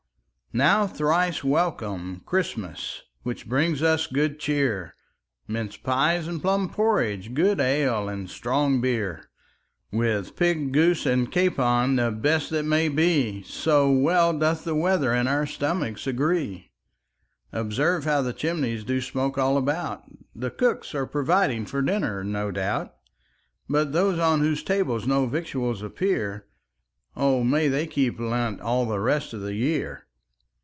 Now 0.53 0.85
thrice 0.85 1.45
welcome, 1.45 2.23
Christmas, 2.25 3.03
Which 3.23 3.47
brings 3.47 3.81
us 3.81 4.05
good 4.05 4.37
cheer, 4.37 4.95
Minced 5.47 5.81
pies 5.81 6.27
and 6.27 6.41
plum 6.41 6.67
porridge, 6.67 7.33
Good 7.33 7.61
ale 7.61 8.09
and 8.09 8.29
strong 8.29 8.81
beer; 8.81 9.29
With 9.93 10.35
pig, 10.35 10.73
goose, 10.73 11.05
and 11.05 11.31
capon, 11.31 11.95
The 11.95 12.11
best 12.11 12.49
that 12.49 12.65
may 12.65 12.89
be, 12.89 13.43
So 13.43 13.89
well 13.93 14.37
doth 14.37 14.65
the 14.65 14.75
weather 14.75 15.13
And 15.13 15.29
our 15.29 15.45
stomachs 15.45 16.05
agree. 16.05 16.73
Observe 17.53 18.03
how 18.03 18.21
the 18.21 18.33
chimneys 18.33 18.83
Do 18.83 18.99
smoke 18.99 19.37
all 19.37 19.55
about; 19.55 20.03
The 20.35 20.51
cooks 20.51 20.93
are 20.93 21.07
providing 21.07 21.65
For 21.65 21.81
dinner, 21.81 22.25
no 22.25 22.51
doubt; 22.51 22.93
But 23.69 23.93
those 23.93 24.19
on 24.19 24.41
whose 24.41 24.63
tables 24.65 25.07
No 25.07 25.27
victuals 25.27 25.81
appear, 25.81 26.45
O 27.15 27.41
may 27.41 27.69
they 27.69 27.87
keep 27.87 28.19
Lent 28.19 28.59
All 28.59 28.85
the 28.85 28.99
rest 28.99 29.31
of 29.31 29.39
the 29.39 29.53
year. 29.55 30.07